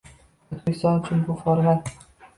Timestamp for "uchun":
1.03-1.21